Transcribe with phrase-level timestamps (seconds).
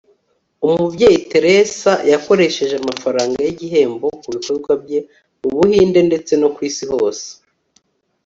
[0.67, 4.99] umubyeyi teresa yakoresheje amafaranga yigihembo kubikorwa bye
[5.39, 7.27] mubuhinde ndetse no kwisi yose